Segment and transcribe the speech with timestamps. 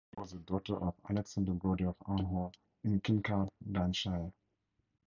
[0.15, 2.51] Brodie was the daughter of Alexander Brodie of Arnhall
[2.83, 4.33] in Kincardineshire.